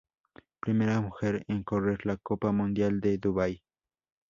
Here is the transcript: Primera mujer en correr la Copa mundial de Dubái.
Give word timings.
Primera 0.59 0.99
mujer 0.99 1.45
en 1.47 1.61
correr 1.61 2.07
la 2.07 2.17
Copa 2.17 2.51
mundial 2.51 3.01
de 3.01 3.19
Dubái. 3.19 3.61